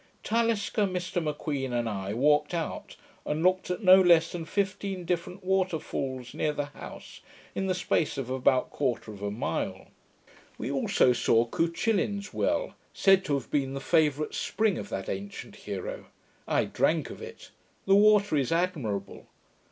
[0.23, 5.43] Talisker, Mr M'Queen, and I, walked out, and looked at no less than fifteen different
[5.43, 7.21] waterfalls near the house,
[7.53, 9.89] in the space of about a quarter of a mile.
[10.57, 15.55] We also saw Cuchullin's well, said to have been the favourite spring of that ancient
[15.55, 16.05] hero.
[16.47, 17.51] I drank of it.
[17.85, 19.27] The water is admirable.